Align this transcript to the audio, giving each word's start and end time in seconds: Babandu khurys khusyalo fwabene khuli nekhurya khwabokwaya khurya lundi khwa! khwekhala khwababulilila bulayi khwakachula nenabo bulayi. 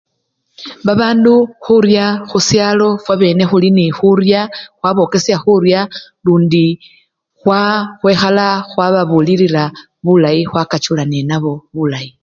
Babandu 0.85 1.33
khurys 1.63 2.17
khusyalo 2.29 2.87
fwabene 3.03 3.43
khuli 3.49 3.69
nekhurya 3.77 4.41
khwabokwaya 4.79 5.35
khurya 5.43 5.79
lundi 6.25 6.65
khwa! 7.41 7.61
khwekhala 7.99 8.47
khwababulilila 8.69 9.63
bulayi 10.03 10.41
khwakachula 10.49 11.03
nenabo 11.11 11.51
bulayi. 11.75 12.11